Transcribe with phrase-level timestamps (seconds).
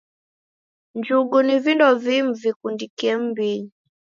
[0.97, 3.69] Njugu ni vindo vimu vikundikie m'mbinyi.